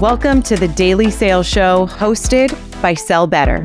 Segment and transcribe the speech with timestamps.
[0.00, 2.50] Welcome to the Daily Sales Show hosted
[2.82, 3.64] by Sell Better.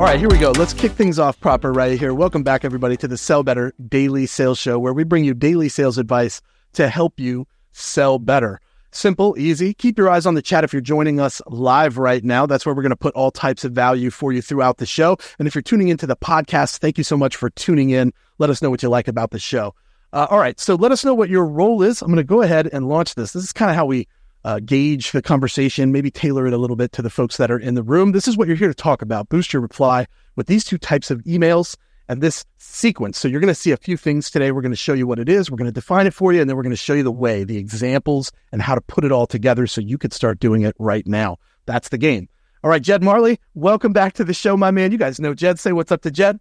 [0.00, 0.52] All right, here we go.
[0.52, 2.14] Let's kick things off proper right here.
[2.14, 5.68] Welcome back, everybody, to the Sell Better Daily Sales Show, where we bring you daily
[5.68, 6.40] sales advice
[6.72, 8.58] to help you sell better.
[8.90, 9.74] Simple, easy.
[9.74, 12.46] Keep your eyes on the chat if you're joining us live right now.
[12.46, 15.18] That's where we're going to put all types of value for you throughout the show.
[15.38, 18.14] And if you're tuning into the podcast, thank you so much for tuning in.
[18.38, 19.74] Let us know what you like about the show.
[20.16, 20.58] Uh, all right.
[20.58, 22.00] So let us know what your role is.
[22.00, 23.32] I'm going to go ahead and launch this.
[23.32, 24.08] This is kind of how we
[24.44, 27.58] uh, gauge the conversation, maybe tailor it a little bit to the folks that are
[27.58, 28.12] in the room.
[28.12, 29.28] This is what you're here to talk about.
[29.28, 31.76] Boost your reply with these two types of emails
[32.08, 33.18] and this sequence.
[33.18, 34.52] So you're going to see a few things today.
[34.52, 35.50] We're going to show you what it is.
[35.50, 36.40] We're going to define it for you.
[36.40, 39.04] And then we're going to show you the way, the examples, and how to put
[39.04, 41.36] it all together so you could start doing it right now.
[41.66, 42.30] That's the game.
[42.64, 44.92] All right, Jed Mahrle, welcome back to the show, my man.
[44.92, 45.58] You guys know Jed.
[45.58, 46.40] Say what's up to Jed.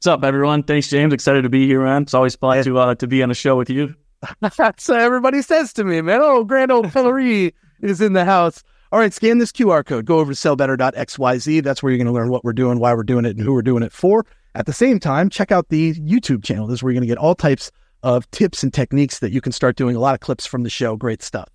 [0.00, 0.62] What's up, everyone?
[0.62, 1.12] Thanks, James.
[1.12, 2.04] Excited to be here, man.
[2.04, 3.94] It's always fun to uh, to be on a show with you.
[4.40, 6.20] That's what everybody says to me, man.
[6.22, 8.64] Oh, grand old Hillary is in the house.
[8.92, 10.06] All right, scan this QR code.
[10.06, 11.62] Go over to sellbetter.xyz.
[11.62, 13.52] That's where you're going to learn what we're doing, why we're doing it, and who
[13.52, 14.24] we're doing it for.
[14.54, 16.66] At the same time, check out the YouTube channel.
[16.66, 17.70] This is where you're going to get all types
[18.02, 19.96] of tips and techniques that you can start doing.
[19.96, 20.96] A lot of clips from the show.
[20.96, 21.50] Great stuff.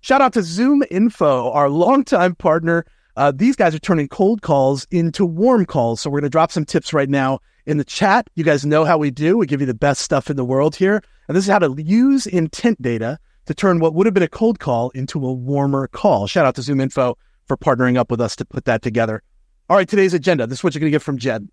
[0.00, 2.86] Shout out to ZoomInfo, our longtime partner.
[3.18, 6.00] Uh, these guys are turning cold calls into warm calls.
[6.00, 8.28] So we're going to drop some tips right now in the chat.
[8.34, 9.36] You guys know how we do.
[9.38, 11.02] We give you the best stuff in the world here.
[11.28, 14.28] And this is how to use intent data to turn what would have been a
[14.28, 16.26] cold call into a warmer call.
[16.26, 17.14] Shout out to ZoomInfo
[17.46, 19.22] for partnering up with us to put that together.
[19.68, 20.46] All right, today's agenda.
[20.46, 21.48] This is what you're going to get from Jed.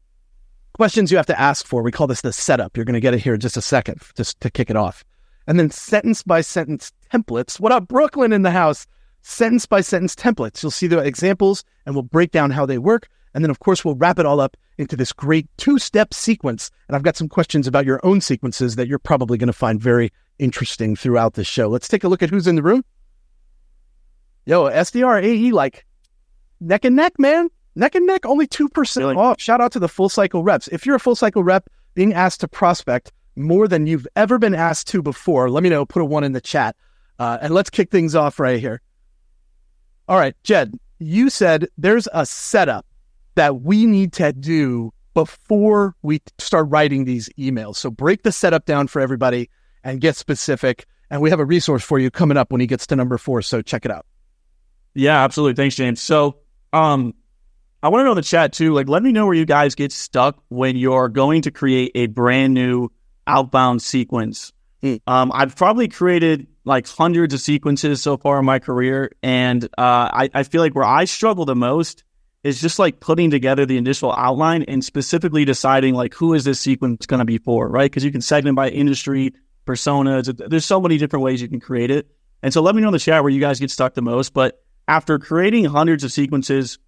[0.74, 1.82] Questions you have to ask for.
[1.82, 2.78] We call this the setup.
[2.78, 5.04] You're going to get it here in just a second, just to kick it off.
[5.48, 7.60] And then sentence by sentence templates.
[7.60, 8.86] What up, Brooklyn in the house?
[9.22, 10.62] Sentence by sentence templates.
[10.62, 13.10] You'll see the examples and we'll break down how they work.
[13.33, 16.72] And then, of course, we'll wrap it all up into this great two step sequence.
[16.88, 19.80] And I've got some questions about your own sequences that you're probably going to find
[19.80, 21.67] very interesting throughout the show.
[21.67, 22.83] Let's take a look at who's in the room.
[24.45, 25.85] Yo, SDR AE, like
[26.59, 27.50] neck and neck, man.
[27.75, 29.16] Neck and neck, only 2% really?
[29.16, 29.39] off.
[29.39, 30.68] Shout out to the full cycle reps.
[30.69, 34.56] If you're a full cycle rep being asked to prospect more than you've ever been
[34.56, 35.85] asked to before, let me know.
[35.85, 36.75] Put a one in the chat.
[37.19, 38.81] Uh, and let's kick things off right here.
[40.07, 42.85] All right, Jed, you said there's a setup
[43.39, 47.77] that we need to do before we start writing these emails.
[47.77, 49.50] So break the setup down for everybody
[49.81, 50.85] and get specific.
[51.09, 53.41] And we have a resource for you coming up when he gets to number four.
[53.41, 54.05] So check it out.
[54.94, 55.53] Yeah, absolutely.
[55.53, 56.01] Thanks, James.
[56.01, 56.39] So,
[56.73, 57.13] um,
[57.81, 59.73] I want to know in the chat too, like, let me know where you guys
[59.73, 62.89] get stuck when you're going to create a brand new
[63.25, 64.51] outbound sequence.
[64.83, 65.00] Mm.
[65.07, 69.11] Um, I've probably created like hundreds of sequences so far in my career.
[69.23, 72.03] And uh, I, I feel like where I struggle the most
[72.44, 76.59] is just like putting together the initial outline and specifically deciding like who is this
[76.59, 77.91] sequence going to be for, right?
[77.91, 79.33] Because you can segment by industry,
[79.66, 80.50] personas.
[80.50, 82.07] There's so many different ways you can create it.
[82.41, 84.33] And so let me know in the chat where you guys get stuck the most.
[84.33, 86.79] But after creating hundreds of sequences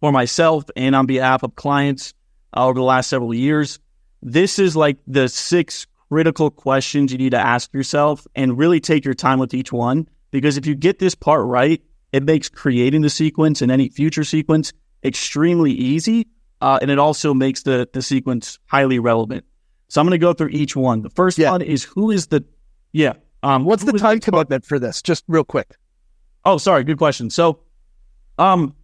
[0.00, 2.14] for myself and on behalf of clients
[2.56, 3.78] uh, over the last several years,
[4.20, 9.04] this is like the six critical questions you need to ask yourself and really take
[9.04, 10.08] your time with each one.
[10.32, 11.82] Because if you get this part right,
[12.12, 16.28] it makes creating the sequence and any future sequence extremely easy.
[16.60, 19.44] Uh, and it also makes the, the sequence highly relevant.
[19.88, 21.02] So I'm going to go through each one.
[21.02, 21.50] The first yeah.
[21.50, 22.44] one is who is the,
[22.92, 23.14] yeah.
[23.42, 25.02] Um, What's the time commitment for this?
[25.02, 25.74] Just real quick.
[26.44, 26.84] Oh, sorry.
[26.84, 27.30] Good question.
[27.30, 27.60] So,
[28.38, 28.76] um,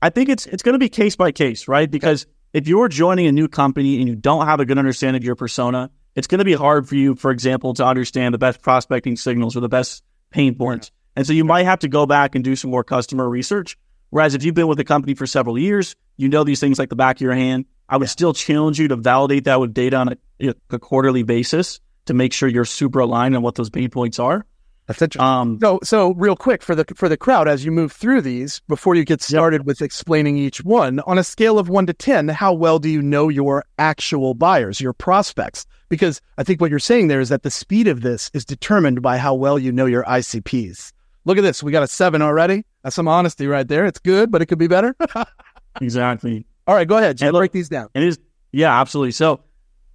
[0.00, 1.90] I think it's, it's going to be case by case, right?
[1.90, 5.24] Because if you're joining a new company and you don't have a good understanding of
[5.24, 8.62] your persona, it's going to be hard for you, for example, to understand the best
[8.62, 10.92] prospecting signals or the best pain points.
[11.18, 13.76] And so you might have to go back and do some more customer research.
[14.10, 16.90] Whereas if you've been with the company for several years, you know these things like
[16.90, 17.64] the back of your hand.
[17.88, 18.12] I would yeah.
[18.12, 22.32] still challenge you to validate that with data on a, a, quarterly basis to make
[22.32, 24.46] sure you're super aligned on what those pain points are.
[24.86, 25.28] That's interesting.
[25.28, 28.60] Um, so, so real quick for the for the crowd, as you move through these,
[28.68, 29.66] before you get started yep.
[29.66, 33.02] with explaining each one, on a scale of one to ten, how well do you
[33.02, 35.66] know your actual buyers, your prospects?
[35.88, 39.02] Because I think what you're saying there is that the speed of this is determined
[39.02, 40.92] by how well you know your ICPs.
[41.28, 41.62] Look at this.
[41.62, 42.64] We got a seven already.
[42.82, 43.84] That's some honesty right there.
[43.84, 44.96] It's good, but it could be better.
[45.82, 46.46] exactly.
[46.66, 47.18] All right, go ahead.
[47.18, 47.90] Just break these down.
[47.92, 48.18] It is,
[48.50, 49.10] yeah, absolutely.
[49.10, 49.40] So,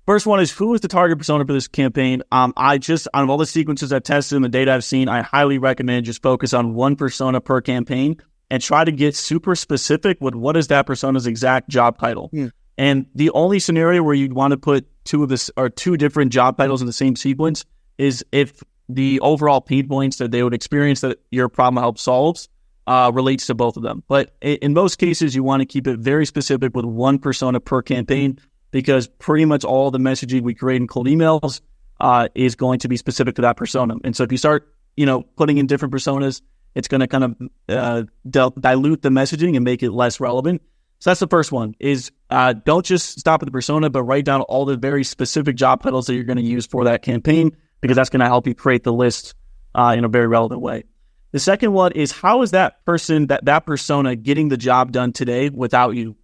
[0.05, 2.21] first one is who is the target persona for this campaign?
[2.31, 5.09] Um, I just, out of all the sequences I've tested and the data I've seen,
[5.09, 8.21] I highly recommend just focus on one persona per campaign
[8.51, 12.29] and try to get super specific with what is that persona's exact job title.
[12.31, 12.49] Yeah.
[12.77, 16.31] And the only scenario where you'd want to put two of this or two different
[16.31, 17.65] job titles in the same sequence
[17.97, 22.49] is if the overall pain points that they would experience that your problem helps solves
[22.85, 24.03] uh, relates to both of them.
[24.07, 27.81] But in most cases, you want to keep it very specific with one persona per
[27.81, 28.39] campaign
[28.71, 31.61] because pretty much all the messaging we create in cold emails
[31.99, 33.95] uh, is going to be specific to that persona.
[34.03, 36.41] And so if you start you know, putting in different personas,
[36.75, 37.35] it's going to kind of
[37.69, 40.61] uh, dil- dilute the messaging and make it less relevant.
[40.99, 44.25] So that's the first one is uh, don't just stop at the persona, but write
[44.25, 47.55] down all the very specific job titles that you're going to use for that campaign
[47.83, 49.35] because that's going to help you create the list
[49.75, 50.85] uh, in a very relevant way.
[51.33, 55.11] The second one is how is that person, that, that persona getting the job done
[55.11, 56.15] today without you?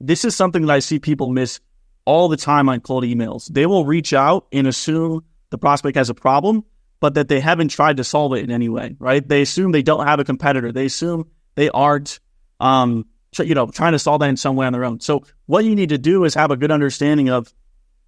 [0.00, 1.60] This is something that I see people miss
[2.04, 3.46] all the time on cold emails.
[3.46, 6.64] They will reach out and assume the prospect has a problem,
[6.98, 9.26] but that they haven't tried to solve it in any way, right?
[9.26, 10.72] They assume they don't have a competitor.
[10.72, 12.18] They assume they aren't,
[12.58, 13.06] um,
[13.38, 14.98] you know, trying to solve that in some way on their own.
[14.98, 17.54] So what you need to do is have a good understanding of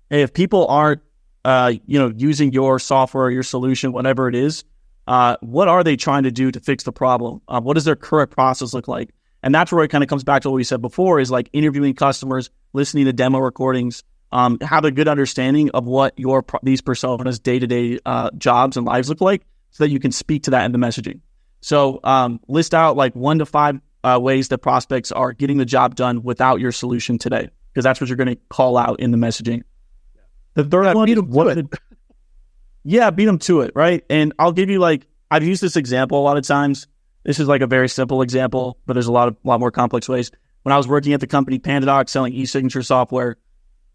[0.09, 1.03] hey, if people aren't,
[1.45, 4.65] uh, you know, using your software your solution, whatever it is,
[5.07, 7.41] uh, what are they trying to do to fix the problem?
[7.49, 9.11] Uh, what does their current process look like?
[9.43, 11.49] And that's where it kind of comes back to what we said before is like
[11.53, 16.83] interviewing customers, listening to demo recordings, um, have a good understanding of what your these
[16.83, 17.99] personas day to day
[18.37, 21.21] jobs and lives look like, so that you can speak to that in the messaging.
[21.63, 25.65] So um, list out like one to five uh, ways that prospects are getting the
[25.65, 29.11] job done without your solution today, because that's what you're going to call out in
[29.11, 29.63] the messaging.
[30.55, 31.67] The third yeah, one, beat them to it.
[32.85, 34.05] yeah, beat them to it, right?
[34.11, 36.87] And I'll give you like I've used this example a lot of times.
[37.25, 40.09] This is like a very simple example, but there's a lot of lot more complex
[40.09, 40.31] ways.
[40.63, 43.37] When I was working at the company PandaDoc selling e-signature software,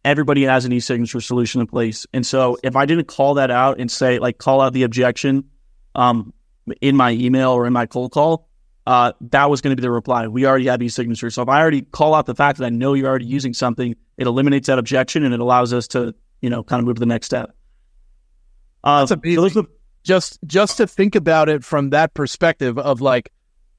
[0.04, 2.08] everybody has an e-signature solution in place.
[2.14, 5.46] And so if I didn't call that out and say like call out the objection
[5.94, 6.34] um,
[6.82, 8.48] in my email or in my cold call,
[8.88, 10.28] uh, that was going to be the reply.
[10.28, 11.32] We already have e-signature.
[11.32, 13.96] So if I already call out the fact that I know you're already using something,
[14.18, 16.14] it eliminates that objection and it allows us to,
[16.46, 17.56] you know, kind of move to the next step.
[18.84, 19.50] Uh, That's amazing.
[19.50, 19.68] So
[20.04, 23.32] just just to think about it from that perspective of like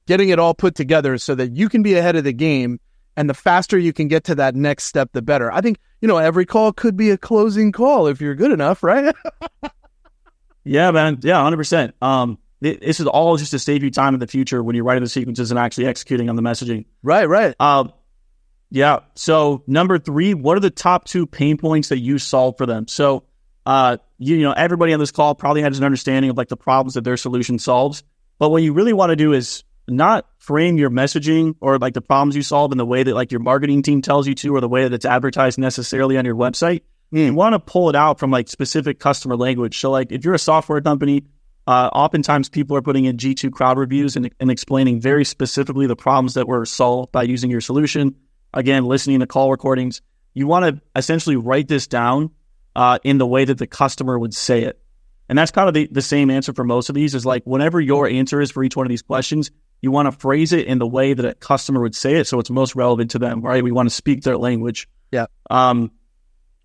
[0.05, 2.81] getting it all put together so that you can be ahead of the game
[3.15, 5.49] and the faster you can get to that next step the better.
[5.49, 8.83] I think you know every call could be a closing call if you're good enough
[8.83, 9.15] right?
[10.65, 11.19] Yeah man.
[11.21, 14.61] Yeah 100% um it, this is all just to save you time in the future
[14.61, 16.83] when you're writing the sequences and actually executing on the messaging.
[17.01, 17.55] Right right.
[17.61, 17.93] Um
[18.69, 22.65] yeah so number three what are the top two pain points that you solve for
[22.65, 23.23] them so
[23.67, 26.55] uh, you, you know, everybody on this call probably has an understanding of like the
[26.55, 28.01] problems that their solution solves.
[28.39, 32.01] But what you really want to do is not frame your messaging or like the
[32.01, 34.61] problems you solve in the way that like your marketing team tells you to or
[34.61, 36.83] the way that it's advertised necessarily on your website.
[37.13, 37.25] Mm.
[37.25, 39.79] You want to pull it out from like specific customer language.
[39.79, 41.25] So like if you're a software company,
[41.67, 45.97] uh, oftentimes people are putting in G2 crowd reviews and, and explaining very specifically the
[45.97, 48.15] problems that were solved by using your solution.
[48.53, 50.01] Again, listening to call recordings.
[50.33, 52.31] You want to essentially write this down
[52.75, 54.79] uh, in the way that the customer would say it.
[55.29, 57.81] And that's kind of the, the same answer for most of these is like whenever
[57.81, 59.51] your answer is for each one of these questions,
[59.81, 62.39] you want to phrase it in the way that a customer would say it so
[62.39, 63.63] it's most relevant to them, right?
[63.63, 64.87] We want to speak their language.
[65.11, 65.25] Yeah.
[65.49, 65.91] Um,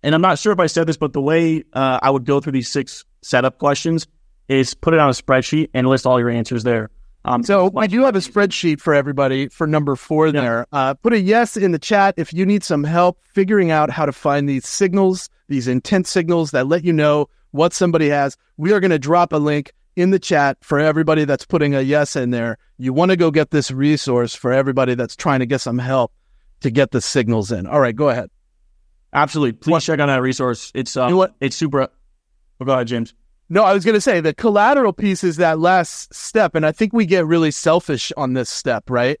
[0.01, 2.39] and I'm not sure if I said this, but the way uh, I would go
[2.39, 4.07] through these six setup questions
[4.47, 6.89] is put it on a spreadsheet and list all your answers there.
[7.25, 10.41] Um, so I do have a spreadsheet for everybody for number four yeah.
[10.41, 10.65] there.
[10.73, 14.05] Uh, put a yes in the chat if you need some help figuring out how
[14.05, 18.35] to find these signals, these intent signals that let you know what somebody has.
[18.57, 21.81] We are going to drop a link in the chat for everybody that's putting a
[21.81, 22.57] yes in there.
[22.77, 26.11] You want to go get this resource for everybody that's trying to get some help
[26.61, 27.67] to get the signals in.
[27.67, 28.29] All right, go ahead.
[29.13, 29.53] Absolutely.
[29.53, 29.83] Please what?
[29.83, 30.71] check on that resource.
[30.73, 31.35] It's uh, you know what?
[31.39, 31.87] it's super.
[32.59, 33.13] Oh, go ahead, James.
[33.53, 36.55] No, I was going to say the collateral piece is that last step.
[36.55, 39.19] And I think we get really selfish on this step, right?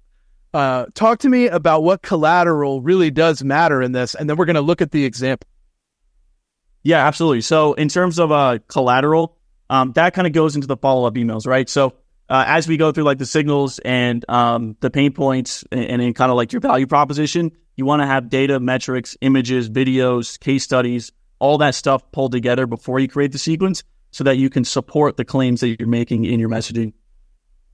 [0.55, 4.15] Uh, talk to me about what collateral really does matter in this.
[4.15, 5.47] And then we're going to look at the example.
[6.81, 7.41] Yeah, absolutely.
[7.41, 9.37] So, in terms of uh, collateral,
[9.69, 11.69] um, that kind of goes into the follow up emails, right?
[11.69, 11.93] So,
[12.27, 16.15] uh, as we go through like the signals and um, the pain points and, and
[16.15, 20.63] kind of like your value proposition, you want to have data, metrics, images, videos, case
[20.63, 24.63] studies, all that stuff pulled together before you create the sequence so that you can
[24.63, 26.93] support the claims that you're making in your messaging.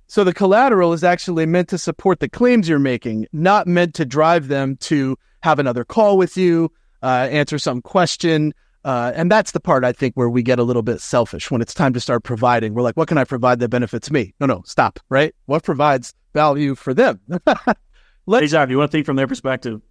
[0.08, 4.05] So the collateral is actually meant to support the claims you're making, not meant to
[4.05, 6.72] drive them to have another call with you,
[7.03, 8.53] uh, answer some question.
[8.86, 11.62] Uh, and that's the part I think where we get a little bit selfish when
[11.62, 12.74] it's time to start providing.
[12.74, 14.34] We're like, what can I provide that benefits me?
[14.39, 15.36] No, no, stop, right?
[15.46, 17.19] What provides value for them?
[18.25, 18.74] Let's, exactly.
[18.74, 19.81] You want to think from their perspective.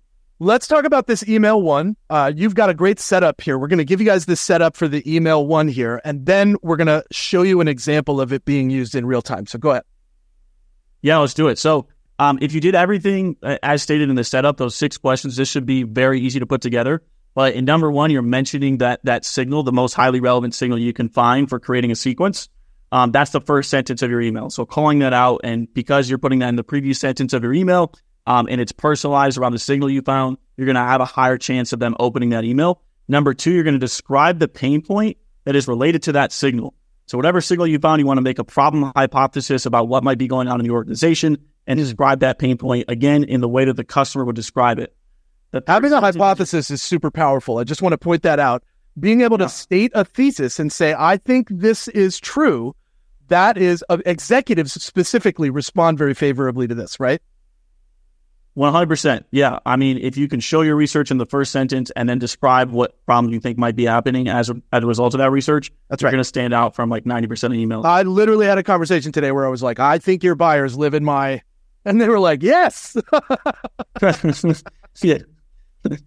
[0.40, 1.96] Let's talk about this email one.
[2.08, 3.58] Uh, you've got a great setup here.
[3.58, 6.56] We're going to give you guys this setup for the email one here, and then
[6.62, 9.46] we're going to show you an example of it being used in real time.
[9.46, 9.82] So go ahead.
[11.02, 11.58] Yeah, let's do it.
[11.58, 11.88] So
[12.20, 15.48] um, if you did everything uh, as stated in the setup, those six questions, this
[15.48, 17.02] should be very easy to put together.
[17.34, 20.92] But in number one, you're mentioning that that signal, the most highly relevant signal you
[20.92, 22.48] can find for creating a sequence.
[22.92, 24.50] Um, that's the first sentence of your email.
[24.50, 27.52] So calling that out, and because you're putting that in the previous sentence of your
[27.52, 27.92] email,
[28.28, 31.38] um, and it's personalized around the signal you found, you're going to have a higher
[31.38, 32.82] chance of them opening that email.
[33.08, 35.16] Number two, you're going to describe the pain point
[35.46, 36.74] that is related to that signal.
[37.06, 40.18] So whatever signal you found, you want to make a problem hypothesis about what might
[40.18, 43.64] be going on in the organization and describe that pain point again in the way
[43.64, 44.94] that the customer would describe it.
[45.66, 47.56] Having a hypothesis is super powerful.
[47.56, 48.62] I just want to point that out.
[49.00, 49.48] Being able to yeah.
[49.48, 52.76] state a thesis and say, I think this is true,
[53.28, 57.22] that is, uh, executives specifically respond very favorably to this, right?
[58.58, 59.24] 100%.
[59.30, 59.60] Yeah.
[59.64, 62.72] I mean, if you can show your research in the first sentence and then describe
[62.72, 65.70] what problem you think might be happening as a, as a result of that research,
[65.88, 66.10] that's right.
[66.10, 67.84] going to stand out from like 90% of emails.
[67.84, 70.94] I literally had a conversation today where I was like, I think your buyers live
[70.94, 71.40] in my,
[71.84, 72.96] and they were like, yes.
[75.02, 75.18] yeah.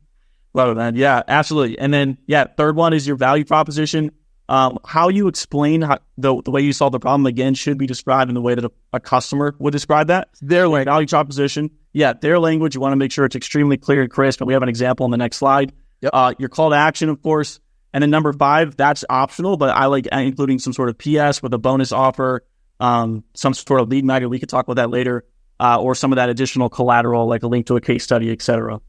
[0.54, 0.96] Love that.
[0.98, 1.80] Yeah, absolutely.
[1.80, 4.12] And then, yeah, third one is your value proposition.
[4.52, 7.88] Um, how you explain how, the, the way you solve the problem again should be
[7.88, 10.28] described in the way that a, a customer would describe that.
[10.42, 14.02] Their like value proposition yeah, their language, you want to make sure it's extremely clear
[14.02, 14.42] and crisp.
[14.42, 15.74] And we have an example on the next slide.
[16.02, 16.12] Yep.
[16.14, 17.60] Uh, your call to action, of course.
[17.94, 21.54] And then number five, that's optional, but I like including some sort of PS with
[21.54, 22.46] a bonus offer,
[22.80, 24.30] um, some sort of lead magnet.
[24.30, 25.26] We could talk about that later,
[25.60, 28.80] uh, or some of that additional collateral, like a link to a case study, etc.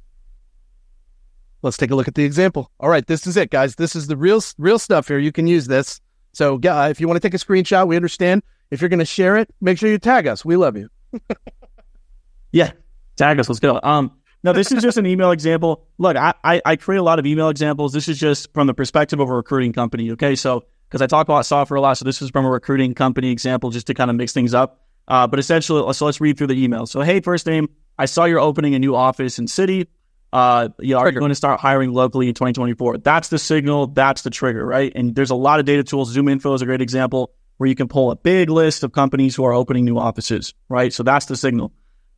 [1.63, 2.71] Let's take a look at the example.
[2.81, 3.77] All right, this is it, guys.
[3.77, 5.19] This is the real, real stuff here.
[5.19, 6.01] You can use this.
[6.33, 8.43] So, uh, if you want to take a screenshot, we understand.
[8.71, 10.45] If you're going to share it, make sure you tag us.
[10.45, 10.89] We love you.
[12.53, 12.73] yeah,
[13.17, 13.49] Tag us.
[13.49, 13.79] Let's go.
[13.83, 15.87] Um, this is just an email example.
[15.99, 17.93] Look, I, I, I create a lot of email examples.
[17.93, 20.11] This is just from the perspective of a recruiting company.
[20.13, 22.95] Okay, so because I talk about software a lot, so this is from a recruiting
[22.95, 24.81] company example, just to kind of mix things up.
[25.09, 26.87] Uh, but essentially, so let's read through the email.
[26.87, 29.89] So, hey, first name, I saw you're opening a new office in city.
[30.33, 32.99] Uh, you are going to start hiring locally in 2024.
[32.99, 33.89] That's the signal.
[33.89, 34.91] That's the trigger, right?
[34.95, 36.17] And there's a lot of data tools.
[36.17, 39.45] ZoomInfo is a great example where you can pull a big list of companies who
[39.45, 40.93] are opening new offices, right?
[40.93, 41.73] So that's the signal.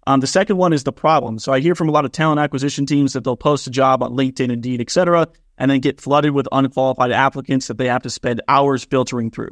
[0.06, 1.38] Um, the second one is the problem.
[1.38, 4.02] So I hear from a lot of talent acquisition teams that they'll post a job
[4.02, 5.28] on LinkedIn, Indeed, et cetera,
[5.58, 9.50] and then get flooded with unqualified applicants that they have to spend hours filtering through.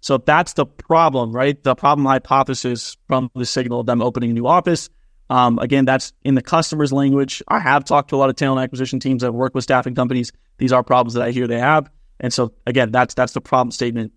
[0.00, 1.60] So that's the problem, right?
[1.62, 4.90] The problem hypothesis from the signal of them opening a new office.
[5.30, 7.42] Um, again, that's in the customer's language.
[7.48, 10.32] I have talked to a lot of talent acquisition teams that work with staffing companies.
[10.58, 11.90] These are problems that I hear they have,
[12.20, 14.12] and so again, that's that's the problem statement.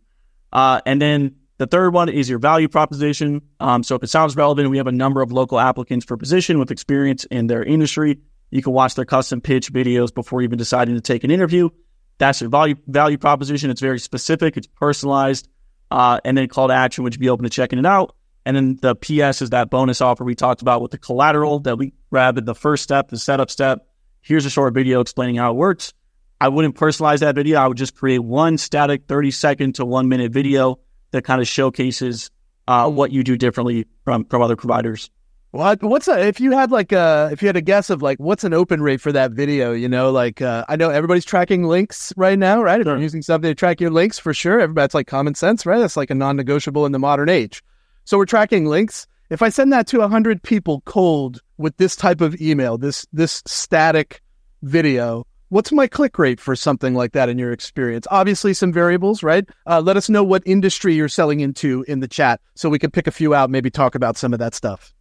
[0.51, 3.41] Uh, and then the third one is your value proposition.
[3.59, 6.59] Um, so if it sounds relevant, we have a number of local applicants for position
[6.59, 8.19] with experience in their industry.
[8.51, 11.69] You can watch their custom pitch videos before even deciding to take an interview.
[12.17, 13.69] That's your value value proposition.
[13.69, 14.57] It's very specific.
[14.57, 15.49] It's personalized.
[15.89, 18.16] Uh, and then call to action, which would be open to checking it out.
[18.47, 21.77] And then the PS is that bonus offer we talked about with the collateral that
[21.77, 23.85] we grabbed at the first step, the setup step.
[24.21, 25.91] Here's a short video explaining how it works.
[26.39, 27.59] I wouldn't personalize that video.
[27.59, 30.79] I would just create one static 30 second to one minute video
[31.11, 32.31] that kind of showcases
[32.69, 35.09] uh, what you do differently from from other providers.
[35.51, 38.17] What what's a, if you had like a if you had a guess of like
[38.17, 39.73] what's an open rate for that video?
[39.73, 42.79] You know, like uh, I know everybody's tracking links right now, right?
[42.79, 45.79] If you're using something to track your links, for sure, everybody's like common sense, right?
[45.79, 47.61] That's like a non-negotiable in the modern age.
[48.07, 49.05] So we're tracking links.
[49.29, 53.43] If I send that to hundred people cold with this type of email, this this
[53.45, 54.21] static
[54.61, 58.05] video, What's my click rate for something like that in your experience?
[58.11, 59.47] Obviously, some variables, right?
[59.65, 62.91] Uh, let us know what industry you're selling into in the chat so we can
[62.91, 64.93] pick a few out, maybe talk about some of that stuff.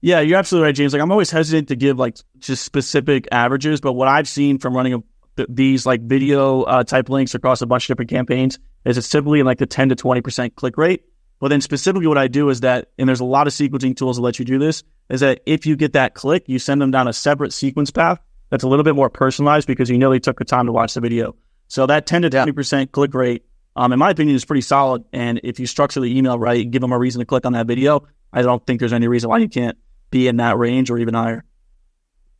[0.00, 0.92] Yeah, you're absolutely right, James.
[0.92, 4.74] Like, I'm always hesitant to give like just specific averages, but what I've seen from
[4.74, 8.98] running a, these like video uh, type links across a bunch of different campaigns is
[8.98, 11.04] it's typically in like the 10 to 20% click rate.
[11.40, 14.16] But then specifically what I do is that, and there's a lot of sequencing tools
[14.16, 16.90] that let you do this, is that if you get that click, you send them
[16.90, 18.20] down a separate sequence path
[18.50, 20.94] that's a little bit more personalized because you know they took the time to watch
[20.94, 21.34] the video.
[21.68, 23.44] So that 10 to 20% click rate,
[23.74, 25.04] um, in my opinion, is pretty solid.
[25.12, 27.66] And if you structure the email right, give them a reason to click on that
[27.66, 29.78] video, I don't think there's any reason why you can't
[30.10, 31.44] be in that range or even higher.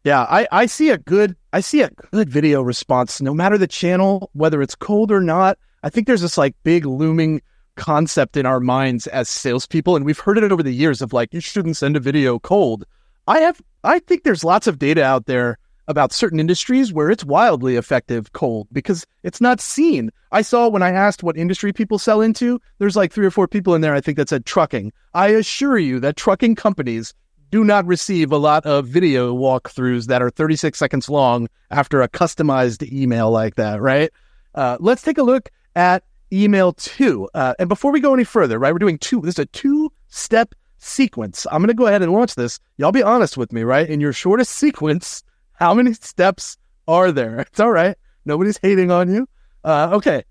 [0.04, 3.66] Yeah, I, I see a good I see a good video response no matter the
[3.66, 5.58] channel, whether it's cold or not.
[5.82, 7.42] I think there's this like big looming
[7.76, 11.32] concept in our minds as salespeople, and we've heard it over the years of like
[11.32, 12.84] you shouldn't send a video cold.
[13.26, 15.58] I have I think there's lots of data out there
[15.88, 20.10] about certain industries where it's wildly effective cold because it's not seen.
[20.30, 23.48] I saw when I asked what industry people sell into, there's like three or four
[23.48, 24.92] people in there I think that said trucking.
[25.14, 27.12] I assure you that trucking companies
[27.50, 32.08] do not receive a lot of video walkthroughs that are 36 seconds long after a
[32.08, 34.10] customized email like that, right?
[34.54, 37.28] Uh, let's take a look at email two.
[37.34, 39.20] Uh, and before we go any further, right, we're doing two.
[39.20, 41.46] This is a two step sequence.
[41.50, 42.58] I'm going to go ahead and launch this.
[42.76, 43.88] Y'all be honest with me, right?
[43.88, 45.22] In your shortest sequence,
[45.52, 46.56] how many steps
[46.88, 47.40] are there?
[47.40, 47.96] It's all right.
[48.24, 49.28] Nobody's hating on you.
[49.64, 50.24] Uh, okay.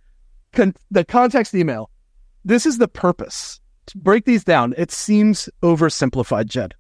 [0.54, 1.90] Con- the context email.
[2.46, 3.60] This is the purpose.
[3.88, 6.76] To break these down, it seems oversimplified, Jed.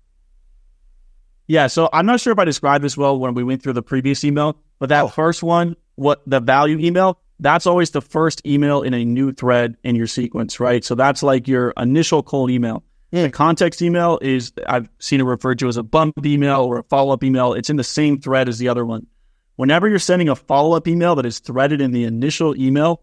[1.47, 3.81] Yeah, so I'm not sure if I described this well when we went through the
[3.81, 5.07] previous email, but that oh.
[5.07, 9.77] first one, what the value email, that's always the first email in a new thread
[9.83, 10.83] in your sequence, right?
[10.83, 12.83] So that's like your initial cold email.
[13.13, 13.23] Mm.
[13.23, 16.83] The context email is I've seen it referred to as a bump email or a
[16.83, 17.53] follow up email.
[17.53, 19.07] It's in the same thread as the other one.
[19.55, 23.01] Whenever you're sending a follow up email that is threaded in the initial email,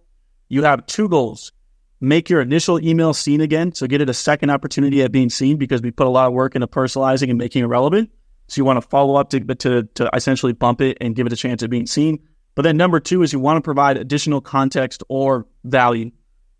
[0.48, 1.52] you have two goals.
[2.00, 3.72] Make your initial email seen again.
[3.74, 6.34] So get it a second opportunity at being seen because we put a lot of
[6.34, 8.10] work into personalizing and making it relevant.
[8.48, 11.32] So you want to follow up to, to, to essentially bump it and give it
[11.32, 12.20] a chance at being seen.
[12.56, 16.10] But then number two is you want to provide additional context or value.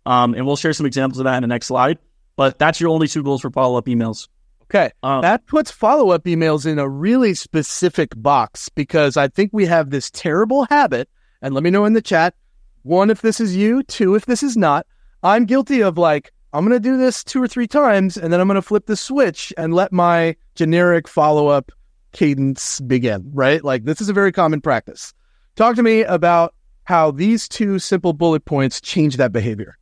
[0.05, 1.97] Um, and we'll share some examples of that in the next slide.
[2.37, 4.29] But that's your only two goals for follow up emails.
[4.65, 4.91] Okay.
[5.01, 9.65] Um, that puts follow up emails in a really specific box because I think we
[9.65, 11.09] have this terrible habit.
[11.41, 12.35] And let me know in the chat
[12.83, 14.85] one, if this is you, two, if this is not.
[15.23, 18.39] I'm guilty of like, I'm going to do this two or three times and then
[18.39, 21.71] I'm going to flip the switch and let my generic follow up
[22.13, 23.63] cadence begin, right?
[23.63, 25.13] Like, this is a very common practice.
[25.57, 29.75] Talk to me about how these two simple bullet points change that behavior.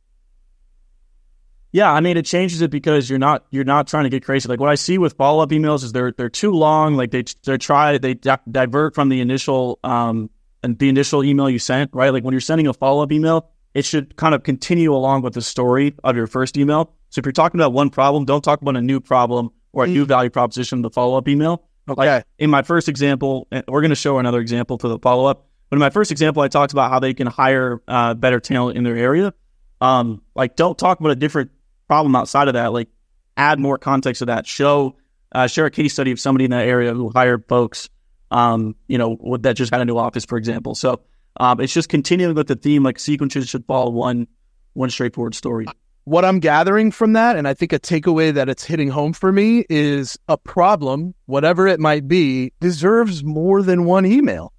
[1.70, 4.48] Yeah, I mean it changes it because you're not you're not trying to get crazy.
[4.48, 6.96] Like what I see with follow up emails is they're they're too long.
[6.96, 10.30] Like they they try they di- divert from the initial um
[10.62, 11.90] and the initial email you sent.
[11.92, 15.20] Right, like when you're sending a follow up email, it should kind of continue along
[15.20, 16.94] with the story of your first email.
[17.10, 19.86] So if you're talking about one problem, don't talk about a new problem or a
[19.86, 19.92] mm.
[19.92, 21.68] new value proposition in the follow up email.
[21.86, 22.00] Okay.
[22.00, 25.46] Like in my first example, we're going to show another example for the follow up.
[25.68, 28.78] But in my first example, I talked about how they can hire uh, better talent
[28.78, 29.34] in their area.
[29.80, 31.50] Um, like don't talk about a different
[31.88, 32.72] problem outside of that.
[32.72, 32.88] Like
[33.36, 34.46] add more context to that.
[34.46, 34.96] Show
[35.32, 37.88] uh, share a case study of somebody in that area who hired folks.
[38.30, 40.74] Um, you know that just got a new office, for example.
[40.74, 41.00] So
[41.38, 42.82] um, it's just continuing with the theme.
[42.82, 44.28] Like sequences should follow one
[44.72, 45.66] one straightforward story.
[46.04, 49.32] What I'm gathering from that, and I think a takeaway that it's hitting home for
[49.32, 54.52] me is a problem, whatever it might be, deserves more than one email.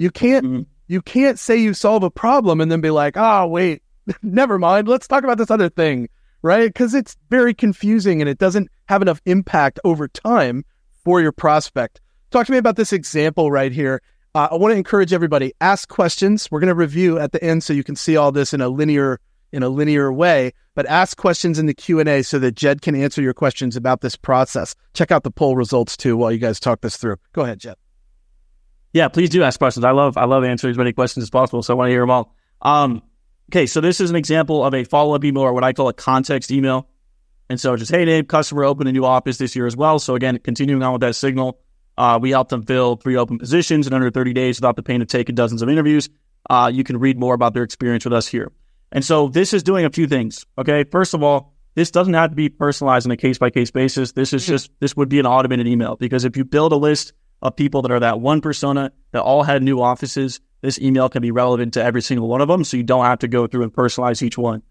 [0.00, 0.62] You can't mm-hmm.
[0.88, 3.82] you can't say you solve a problem and then be like, oh wait,
[4.22, 4.88] never mind.
[4.88, 6.08] Let's talk about this other thing
[6.42, 6.68] right?
[6.72, 10.64] Because it's very confusing and it doesn't have enough impact over time
[11.04, 12.00] for your prospect.
[12.30, 14.02] Talk to me about this example right here.
[14.34, 16.48] Uh, I want to encourage everybody ask questions.
[16.50, 18.68] We're going to review at the end so you can see all this in a
[18.68, 19.20] linear
[19.52, 23.20] in a linear way, but ask questions in the Q&A so that Jed can answer
[23.20, 24.76] your questions about this process.
[24.94, 27.16] Check out the poll results too while you guys talk this through.
[27.32, 27.79] Go ahead, Jed.
[28.92, 29.84] Yeah, please do ask questions.
[29.84, 32.02] I love I love answering as many questions as possible, so I want to hear
[32.02, 32.34] them all.
[32.62, 33.02] Um,
[33.50, 35.88] Okay, so this is an example of a follow up email or what I call
[35.88, 36.88] a context email.
[37.48, 39.98] And so just, hey, Dave, customer opened a new office this year as well.
[39.98, 41.58] So again, continuing on with that signal,
[41.98, 45.02] uh, we helped them fill three open positions in under 30 days without the pain
[45.02, 46.08] of taking dozens of interviews.
[46.48, 48.52] Uh, you can read more about their experience with us here.
[48.92, 50.46] And so this is doing a few things.
[50.56, 50.84] Okay.
[50.84, 54.12] First of all, this doesn't have to be personalized on a case by case basis.
[54.12, 54.52] This is hmm.
[54.52, 57.82] just, this would be an automated email because if you build a list of people
[57.82, 61.74] that are that one persona that all had new offices, this email can be relevant
[61.74, 62.64] to every single one of them.
[62.64, 64.62] So you don't have to go through and personalize each one.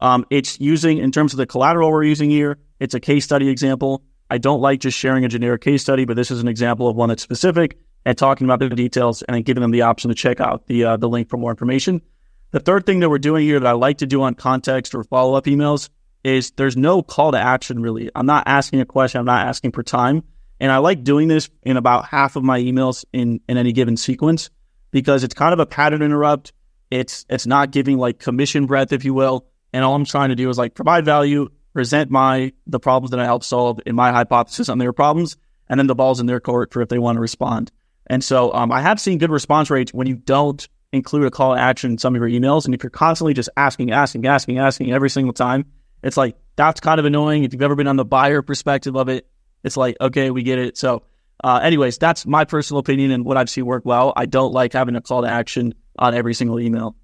[0.00, 3.48] Um, it's using, in terms of the collateral we're using here, it's a case study
[3.48, 4.02] example.
[4.30, 6.96] I don't like just sharing a generic case study, but this is an example of
[6.96, 10.14] one that's specific and talking about the details and then giving them the option to
[10.14, 12.02] check out the, uh, the link for more information.
[12.50, 15.04] The third thing that we're doing here that I like to do on context or
[15.04, 15.88] follow up emails
[16.22, 18.10] is there's no call to action really.
[18.14, 19.18] I'm not asking a question.
[19.18, 20.22] I'm not asking for time.
[20.64, 23.98] And I like doing this in about half of my emails in, in any given
[23.98, 24.48] sequence
[24.92, 26.54] because it's kind of a pattern interrupt.
[26.90, 29.46] It's it's not giving like commission breath, if you will.
[29.74, 33.20] And all I'm trying to do is like provide value, present my the problems that
[33.20, 35.36] I help solve in my hypothesis on their problems,
[35.68, 37.70] and then the ball's in their court for if they want to respond.
[38.06, 41.54] And so um, I have seen good response rates when you don't include a call
[41.54, 42.64] to action in some of your emails.
[42.64, 45.66] And if you're constantly just asking, asking, asking, asking every single time,
[46.02, 47.44] it's like that's kind of annoying.
[47.44, 49.28] If you've ever been on the buyer perspective of it,
[49.64, 50.76] it's like, okay, we get it.
[50.76, 51.02] So
[51.42, 54.12] uh, anyways, that's my personal opinion and what I've seen work well.
[54.16, 56.96] I don't like having a call to action on every single email.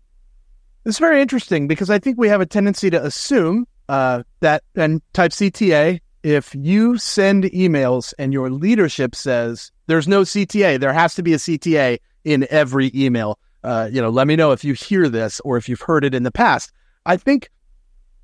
[0.85, 5.03] It's very interesting because I think we have a tendency to assume uh, that, and
[5.13, 11.15] type CTA, if you send emails and your leadership says there's no CTA, there has
[11.17, 13.39] to be a CTA in every email.
[13.63, 16.15] Uh, you know, let me know if you hear this or if you've heard it
[16.15, 16.73] in the past.
[17.05, 17.51] I think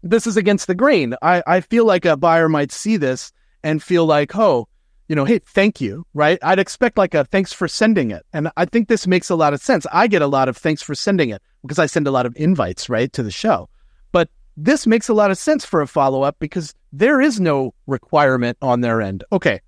[0.03, 1.15] this is against the grain.
[1.21, 3.33] I, I feel like a buyer might see this
[3.67, 4.69] and feel like, oh,
[5.09, 6.39] you know, hey, thank you, right?
[6.41, 8.25] I'd expect like a thanks for sending it.
[8.33, 9.89] And I think this makes a lot of sense.
[9.93, 12.37] I get a lot of thanks for sending it because I send a lot of
[12.37, 13.69] invites, right, to the show.
[14.13, 17.75] But this makes a lot of sense for a follow up because there is no
[17.89, 19.25] requirement on their end.
[19.33, 19.61] Okay.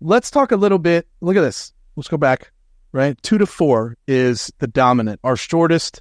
[0.00, 1.08] Let's talk a little bit.
[1.20, 1.72] Look at this.
[1.96, 2.52] Let's go back,
[2.92, 3.20] right?
[3.22, 5.18] Two to four is the dominant.
[5.24, 6.00] Our shortest,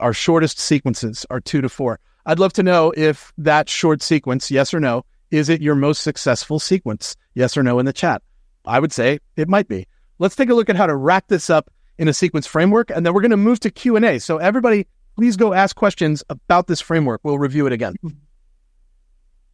[0.00, 2.00] our shortest sequences are two to four.
[2.26, 6.02] I'd love to know if that short sequence, yes or no, is it your most
[6.02, 7.16] successful sequence?
[7.34, 8.22] Yes or no in the chat.
[8.64, 9.86] I would say it might be.
[10.18, 13.04] Let's take a look at how to rack this up in a sequence framework, and
[13.04, 14.20] then we're going to move to Q&A.
[14.20, 17.20] So everybody please go ask questions about this framework.
[17.24, 17.96] We'll review it again.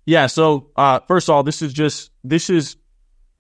[0.07, 0.27] Yeah.
[0.27, 2.77] So uh, first of all, this is just this is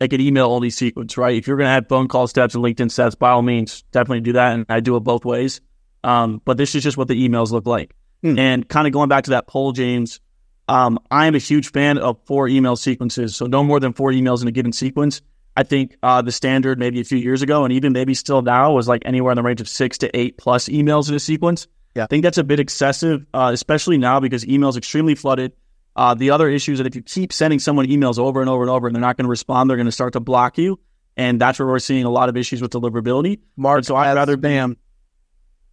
[0.01, 1.37] like an email only sequence, right?
[1.37, 4.21] If you're going to add phone call steps and LinkedIn steps, by all means, definitely
[4.21, 4.55] do that.
[4.55, 5.61] And I do it both ways.
[6.05, 7.95] Um, but this is just what the emails look like.
[8.23, 8.39] Hmm.
[8.39, 10.21] And kind of going back to that poll, James,
[10.71, 13.35] um, I am a huge fan of four email sequences.
[13.35, 15.21] So no more than four emails in a given sequence.
[15.57, 18.73] I think uh, the standard maybe a few years ago and even maybe still now
[18.73, 21.67] was like anywhere in the range of six to eight plus emails in a sequence.
[21.97, 22.05] Yeah.
[22.05, 25.55] I think that's a bit excessive, uh, especially now because email is extremely flooded.
[25.97, 28.63] Uh, the other issue is that if you keep sending someone emails over and over
[28.63, 30.79] and over and they're not going to respond, they're going to start to block you.
[31.17, 33.41] And that's where we're seeing a lot of issues with deliverability.
[33.57, 34.77] Mark, so I'd rather bam.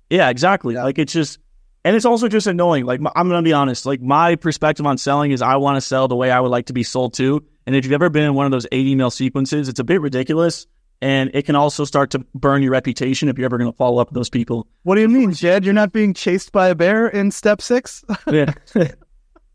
[0.09, 0.73] Yeah, exactly.
[0.73, 0.85] Yeah.
[0.85, 1.37] Like it's just,
[1.87, 2.83] and it's also just annoying.
[2.83, 3.85] Like I'm going to be honest.
[3.85, 6.65] Like my perspective on selling is I want to sell the way I would like
[6.65, 7.41] to be sold to.
[7.65, 10.01] And if you've ever been in one of those eight email sequences, it's a bit
[10.01, 10.67] ridiculous.
[11.01, 14.01] And it can also start to burn your reputation if you're ever going to follow
[14.01, 14.67] up with those people.
[14.83, 15.63] What do you mean, Jed?
[15.63, 18.03] You're not being chased by a bear in step six?
[18.27, 18.53] yeah.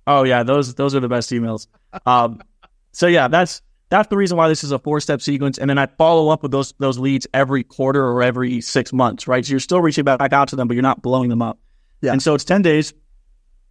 [0.07, 1.67] Oh yeah, those those are the best emails.
[2.07, 2.43] Um,
[2.93, 5.59] so yeah, that's that's the reason why this is a four step sequence.
[5.59, 9.29] And then I follow up with those those leads every quarter or every six months,
[9.29, 9.45] right?
[9.45, 11.59] So you're still reaching back out to them, but you're not blowing them up.
[12.03, 12.13] Yeah.
[12.13, 12.93] And so it's ten days.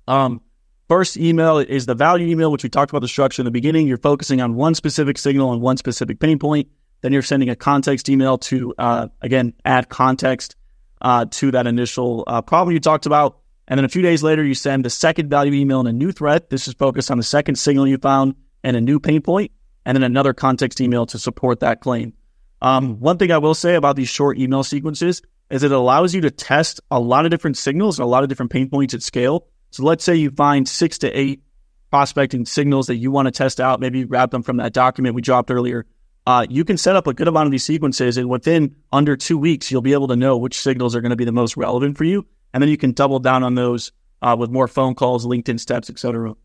[0.08, 0.42] Um,
[0.90, 3.88] first email is the value email, which we talked about the structure in the beginning.
[3.88, 6.70] You're focusing on one specific signal and one specific pain point.
[7.02, 10.56] Then you're sending a context email to uh, again add context
[11.02, 13.38] uh, to that initial uh, problem you talked about.
[13.68, 16.12] And then a few days later, you send the second value email and a new
[16.12, 16.50] threat.
[16.50, 19.52] This is focused on the second signal you found and a new pain point,
[19.86, 22.14] and then another context email to support that claim.
[22.62, 26.22] Um, one thing I will say about these short email sequences is it allows you
[26.22, 29.04] to test a lot of different signals and a lot of different pain points at
[29.04, 29.48] scale.
[29.72, 31.44] So let's say you find six to eight
[31.90, 33.80] prospecting signals that you want to test out.
[33.80, 35.86] Maybe you grab them from that document we dropped earlier.
[36.26, 39.38] Uh, you can set up a good amount of these sequences, and within under two
[39.38, 41.98] weeks, you'll be able to know which signals are going to be the most relevant
[41.98, 45.26] for you and then you can double down on those uh, with more phone calls,
[45.26, 46.36] LinkedIn steps, etc.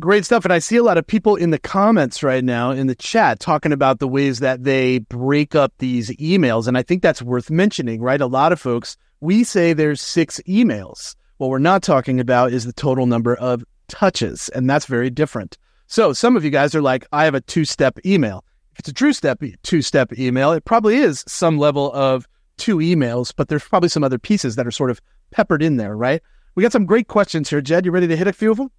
[0.00, 0.44] Great stuff.
[0.44, 3.38] And I see a lot of people in the comments right now in the chat
[3.38, 6.66] talking about the ways that they break up these emails.
[6.66, 8.20] And I think that's worth mentioning, right?
[8.20, 11.14] A lot of folks, we say there's six emails.
[11.38, 14.48] What we're not talking about is the total number of touches.
[14.48, 15.58] And that's very different.
[15.86, 18.44] So some of you guys are like, I have a two step email.
[18.72, 22.26] If it's a true step, two step email, it probably is some level of
[22.56, 25.96] two emails, but there's probably some other pieces that are sort of peppered in there,
[25.96, 26.20] right?
[26.56, 27.84] We got some great questions here, Jed.
[27.84, 28.70] You ready to hit a few of them?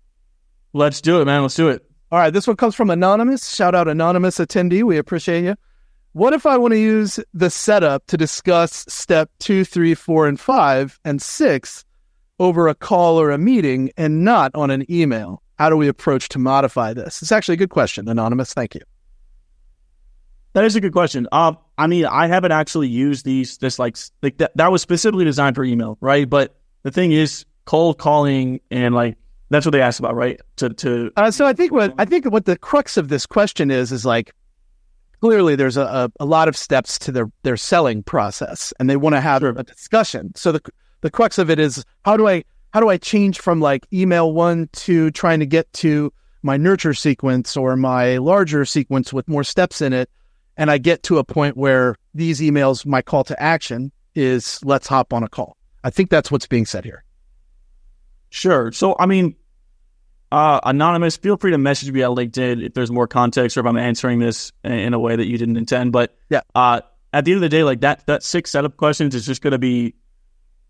[0.76, 1.42] Let's do it, man.
[1.42, 1.90] Let's do it.
[2.12, 2.32] All right.
[2.32, 3.48] This one comes from Anonymous.
[3.56, 4.84] Shout out, Anonymous attendee.
[4.84, 5.56] We appreciate you.
[6.12, 10.38] What if I want to use the setup to discuss step two, three, four, and
[10.38, 11.86] five and six
[12.40, 15.42] over a call or a meeting and not on an email?
[15.58, 17.22] How do we approach to modify this?
[17.22, 18.54] It's actually a good question, Anonymous.
[18.54, 18.82] Thank you.
[20.52, 21.26] That is a good question.
[21.32, 23.60] Um, I mean, I haven't actually used these.
[23.60, 24.52] This like like that.
[24.58, 26.30] That was specifically designed for email, right?
[26.30, 29.18] But the thing is, cold calling and like
[29.56, 30.40] that's what they asked about, right?
[30.58, 31.12] To to.
[31.16, 34.06] Uh, so I think what I think what the crux of this question is is
[34.06, 34.34] like
[35.22, 39.16] clearly there's a, a, lot of steps to their their selling process, and they want
[39.16, 39.54] to have sure.
[39.56, 40.34] a discussion.
[40.36, 40.62] So the
[41.02, 44.34] the crux of it is how do I how do I change from like email
[44.34, 49.44] one to trying to get to my nurture sequence or my larger sequence with more
[49.44, 50.10] steps in it
[50.58, 54.88] and I get to a point where these emails, my call to action is let's
[54.88, 55.58] hop on a call.
[55.84, 57.04] I think that's what's being said here.
[58.30, 58.72] Sure.
[58.72, 59.36] So, I mean,
[60.32, 63.66] uh, anonymous, feel free to message me at LinkedIn if there's more context or if
[63.66, 65.92] I'm answering this in a way that you didn't intend.
[65.92, 66.82] But yeah, uh,
[67.14, 69.52] at the end of the day, like that, that six setup questions is just going
[69.52, 69.96] to be,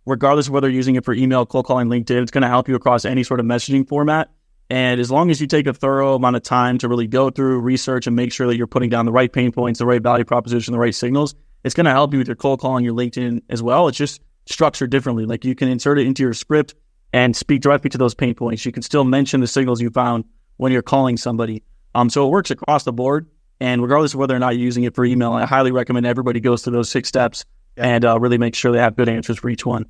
[0.06, 2.68] regardless of whether you're using it for email, cold calling, LinkedIn, it's going to help
[2.68, 4.30] you across any sort of messaging format.
[4.70, 7.60] And as long as you take a thorough amount of time to really go through
[7.60, 10.26] research and make sure that you're putting down the right pain points, the right value
[10.26, 13.44] proposition, the right signals, it's going to help you with your cold calling, your LinkedIn
[13.50, 13.88] as well.
[13.88, 15.26] It's just structured differently.
[15.26, 16.76] Like you can insert it into your script
[17.16, 18.66] and speak directly to those pain points.
[18.66, 20.26] You can still mention the signals you found
[20.58, 21.64] when you're calling somebody.
[21.96, 23.26] Um, so it works across the board.
[23.62, 26.42] And regardless of whether or not you're using it for email, I highly recommend everybody
[26.42, 27.46] goes through those six steps
[27.78, 27.86] yeah.
[27.86, 29.86] and uh, really make sure they have good answers for each one.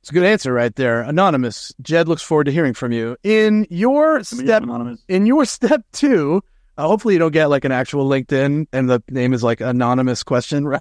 [0.00, 1.02] It's a good answer right there.
[1.02, 1.74] Anonymous.
[1.82, 3.18] Jed looks forward to hearing from you.
[3.22, 4.64] In your step
[5.08, 6.42] in your step two,
[6.78, 10.22] uh, hopefully you don't get like an actual LinkedIn and the name is like anonymous
[10.22, 10.80] question, right?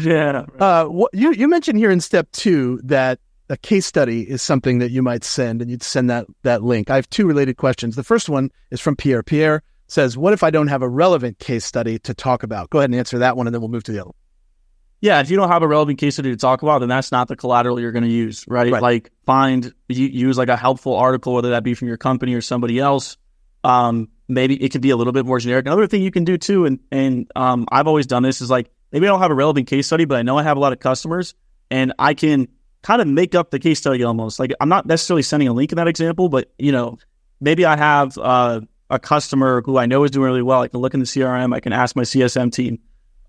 [0.00, 0.46] yeah.
[0.58, 3.18] Uh, what, you you mentioned here in step two that
[3.52, 6.88] a case study is something that you might send, and you'd send that that link.
[6.88, 7.96] I have two related questions.
[7.96, 9.22] The first one is from Pierre.
[9.22, 12.78] Pierre says, "What if I don't have a relevant case study to talk about?" Go
[12.78, 14.12] ahead and answer that one, and then we'll move to the other.
[15.02, 17.28] Yeah, if you don't have a relevant case study to talk about, then that's not
[17.28, 18.72] the collateral you're going to use, right?
[18.72, 18.80] right?
[18.80, 22.78] Like find use like a helpful article, whether that be from your company or somebody
[22.78, 23.18] else.
[23.64, 25.66] Um, maybe it could be a little bit more generic.
[25.66, 28.70] Another thing you can do too, and and um, I've always done this is like
[28.92, 30.72] maybe I don't have a relevant case study, but I know I have a lot
[30.72, 31.34] of customers,
[31.70, 32.48] and I can
[32.82, 34.38] kind of make up the case study almost.
[34.38, 36.98] Like I'm not necessarily sending a link in that example, but you know,
[37.40, 40.62] maybe I have uh, a customer who I know is doing really well.
[40.62, 41.54] I can look in the CRM.
[41.54, 42.78] I can ask my CSM team,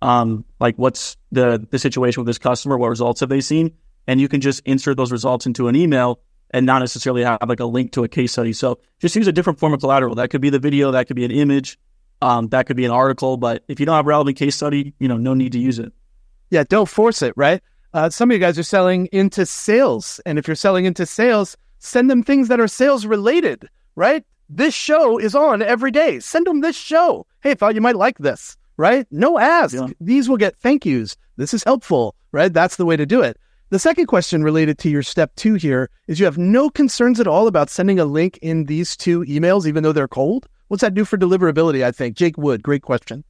[0.02, 2.78] um, like what's the the situation with this customer?
[2.78, 3.72] What results have they seen?
[4.08, 7.60] And you can just insert those results into an email and not necessarily have like
[7.60, 8.54] a link to a case study.
[8.54, 10.16] So just use a different form of collateral.
[10.16, 11.80] That could be the video, that could be an image,
[12.22, 13.38] um, that could be an article.
[13.38, 15.92] But if you don't have relevant case study, you know, no need to use it.
[16.52, 17.62] Yeah, don't force it, right?
[17.94, 20.20] Uh, some of you guys are selling into sales.
[20.26, 24.26] And if you're selling into sales, send them things that are sales related, right?
[24.50, 26.20] This show is on every day.
[26.20, 27.26] Send them this show.
[27.42, 29.06] Hey, thought you might like this, right?
[29.12, 29.76] No ask.
[29.76, 29.88] Yeah.
[30.02, 31.16] These will get thank yous.
[31.38, 32.52] This is helpful, right?
[32.52, 33.38] That's the way to do it.
[33.70, 37.28] The second question related to your step two here is you have no concerns at
[37.28, 40.48] all about sending a link in these two emails, even though they're cold.
[40.68, 41.84] What's that do for deliverability?
[41.84, 42.16] I think.
[42.16, 43.24] Jake Wood, great question.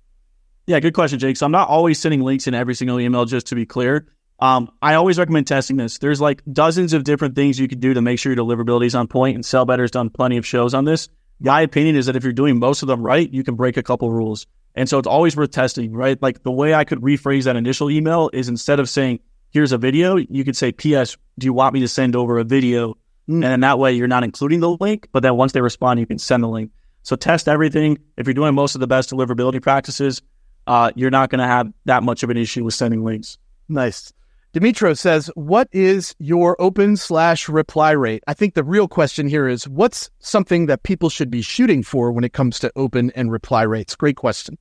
[0.67, 1.37] Yeah, good question, Jake.
[1.37, 4.07] So I'm not always sending links in every single email, just to be clear.
[4.43, 5.99] Um, I always recommend testing this.
[5.99, 8.93] There's like dozens of different things you can do to make sure your deliverability is
[8.93, 11.07] on point, and Sell Better has done plenty of shows on this.
[11.39, 13.83] My opinion is that if you're doing most of them right, you can break a
[13.83, 14.45] couple rules.
[14.75, 16.21] And so it's always worth testing, right?
[16.21, 19.77] Like the way I could rephrase that initial email is instead of saying, here's a
[19.77, 22.95] video, you could say, P.S., do you want me to send over a video?
[23.29, 23.35] Mm.
[23.35, 26.05] And then that way you're not including the link, but then once they respond, you
[26.05, 26.71] can send the link.
[27.03, 27.97] So test everything.
[28.17, 30.21] If you're doing most of the best deliverability practices,
[30.67, 33.37] uh, you're not going to have that much of an issue with sending links.
[33.69, 34.11] Nice.
[34.53, 38.23] Dimitro says, What is your open slash reply rate?
[38.27, 42.11] I think the real question here is what's something that people should be shooting for
[42.11, 43.95] when it comes to open and reply rates?
[43.95, 44.59] Great question.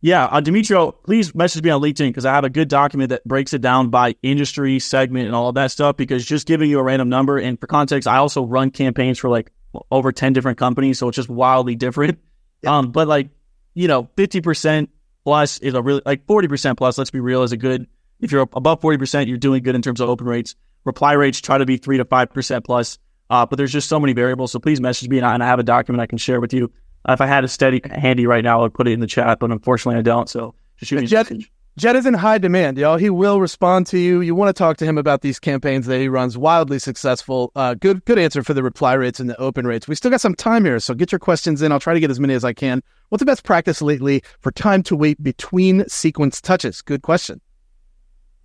[0.00, 3.24] Yeah, uh, Dimitro, please message me on LinkedIn because I have a good document that
[3.24, 5.96] breaks it down by industry, segment, and all of that stuff.
[5.96, 9.28] Because just giving you a random number, and for context, I also run campaigns for
[9.28, 9.50] like
[9.90, 11.00] over 10 different companies.
[11.00, 12.20] So it's just wildly different.
[12.66, 13.28] Um, but like,
[13.74, 14.88] you know, 50%
[15.22, 17.86] plus is a really, like 40% plus, let's be real, is a good
[18.20, 20.54] if you're above 40%, you're doing good in terms of open rates.
[20.84, 22.98] Reply rates try to be 3 to 5% plus.
[23.30, 24.52] Uh, but there's just so many variables.
[24.52, 26.52] So please message me and I, and I have a document I can share with
[26.52, 26.72] you.
[27.08, 29.38] Uh, if I had a steady handy right now, I'd put it in the chat,
[29.38, 30.28] but unfortunately I don't.
[30.28, 31.44] So just shoot me Jed,
[31.78, 32.96] Jed is in high demand, y'all.
[32.96, 34.20] He will respond to you.
[34.20, 37.52] You want to talk to him about these campaigns that he runs, wildly successful.
[37.54, 39.86] Uh, good, good answer for the reply rates and the open rates.
[39.86, 41.70] We still got some time here, so get your questions in.
[41.70, 42.82] I'll try to get as many as I can.
[43.10, 46.82] What's the best practice lately for time to wait between sequence touches?
[46.82, 47.40] Good question.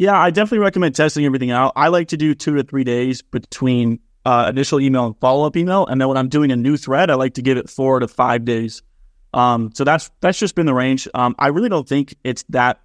[0.03, 1.71] Yeah, I definitely recommend testing everything out.
[1.77, 5.55] I like to do two to three days between uh, initial email and follow up
[5.55, 8.01] email, and then when I'm doing a new thread, I like to give it four
[8.01, 8.81] to five days.
[9.33, 11.07] Um, so that's that's just been the range.
[11.13, 12.81] Um, I really don't think it's that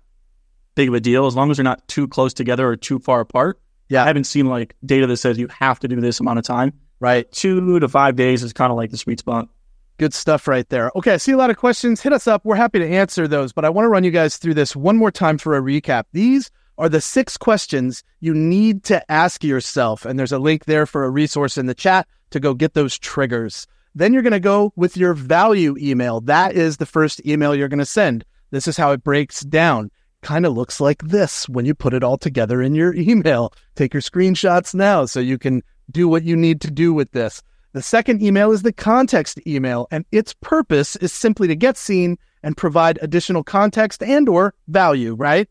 [0.77, 3.19] big of a deal as long as they're not too close together or too far
[3.19, 3.59] apart.
[3.89, 6.45] Yeah, I haven't seen like data that says you have to do this amount of
[6.45, 6.73] time.
[7.01, 9.49] Right, two to five days is kind of like the sweet spot.
[9.97, 10.93] Good stuff right there.
[10.95, 12.01] Okay, I see a lot of questions.
[12.01, 12.45] Hit us up.
[12.45, 14.97] We're happy to answer those, but I want to run you guys through this one
[14.97, 16.05] more time for a recap.
[16.13, 20.05] These are the six questions you need to ask yourself.
[20.05, 22.99] And there's a link there for a resource in the chat to go get those
[22.99, 23.67] triggers.
[23.95, 26.21] Then you're going to go with your value email.
[26.21, 28.25] That is the first email you're going to send.
[28.51, 29.91] This is how it breaks down.
[30.23, 33.53] Kind of looks like this when you put it all together in your email.
[33.75, 37.43] Take your screenshots now so you can do what you need to do with this.
[37.73, 42.19] The second email is the context email, and its purpose is simply to get seen
[42.43, 45.49] and provide additional context and or value, right?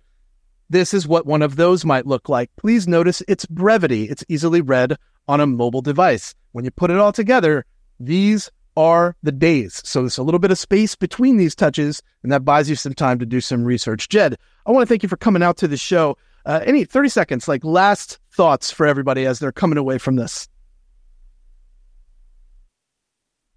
[0.70, 2.50] This is what one of those might look like.
[2.58, 4.06] Please notice its brevity.
[4.06, 6.36] It's easily read on a mobile device.
[6.52, 7.66] When you put it all together,
[8.00, 9.82] these are the days.
[9.84, 12.94] So there's a little bit of space between these touches, and that buys you some
[12.94, 14.10] time to do some research.
[14.10, 16.18] Jed, I want to thank you for coming out to the show.
[16.46, 20.48] Uh, any 30 seconds, like last thoughts for everybody as they're coming away from this?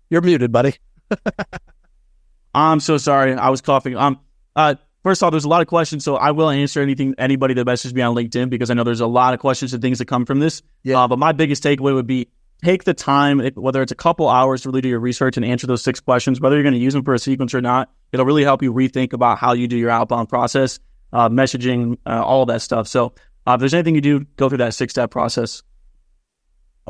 [0.08, 0.76] You're muted, buddy.
[2.54, 3.34] I'm so sorry.
[3.34, 3.96] I was coughing.
[3.96, 4.20] Um,
[4.56, 7.64] uh, First off, there's a lot of questions, so I will answer anything anybody that
[7.64, 10.06] messages me on LinkedIn because I know there's a lot of questions and things that
[10.06, 10.62] come from this.
[10.82, 11.00] Yeah.
[11.00, 12.28] Uh, but my biggest takeaway would be
[12.62, 15.66] take the time, whether it's a couple hours to really do your research and answer
[15.66, 17.90] those six questions, whether you're going to use them for a sequence or not.
[18.12, 20.78] It'll really help you rethink about how you do your outbound process,
[21.14, 22.86] uh, messaging, uh, all that stuff.
[22.86, 23.14] So
[23.46, 25.62] uh, if there's anything you do, go through that six step process.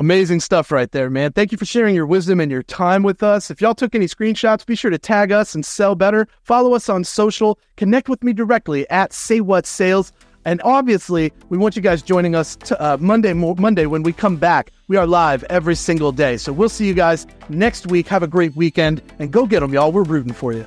[0.01, 1.31] Amazing stuff right there, man.
[1.31, 3.51] Thank you for sharing your wisdom and your time with us.
[3.51, 6.27] If y'all took any screenshots, be sure to tag us and sell better.
[6.41, 7.59] Follow us on social.
[7.77, 10.11] Connect with me directly at Say What Sales.
[10.43, 14.37] And obviously, we want you guys joining us to, uh, Monday Monday when we come
[14.37, 14.71] back.
[14.87, 16.37] We are live every single day.
[16.37, 18.07] So we'll see you guys next week.
[18.07, 19.91] Have a great weekend and go get them, y'all.
[19.91, 20.65] We're rooting for you.